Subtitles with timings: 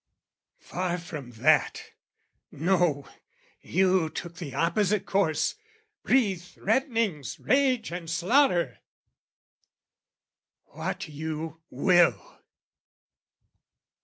[0.57, 1.91] "Far from that!
[2.51, 3.07] No,
[3.61, 5.53] you took the opposite course,
[6.01, 8.79] "Breathed threatenings, rage and slaughter!"
[10.73, 12.19] What you will!